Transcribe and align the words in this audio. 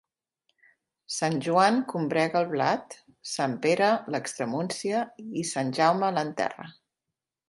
Sant 1.15 1.35
Joan 1.47 1.75
combrega 1.91 2.39
el 2.39 2.47
blat, 2.53 2.95
Sant 3.31 3.53
Pere 3.65 3.89
l'extremuncia 4.15 5.03
i 5.43 5.45
Sant 5.55 5.71
Jaume 5.81 6.11
l'enterra. 6.17 6.67